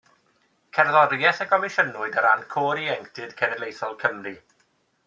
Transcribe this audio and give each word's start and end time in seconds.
Cerddoriaeth 0.77 1.43
a 1.45 1.47
gomisiynwyd 1.51 2.17
ar 2.23 2.27
ran 2.29 2.43
Côr 2.55 2.83
Ieuenctid 2.87 3.39
Cenedlaethol 3.43 3.99
Cymru. 4.07 4.35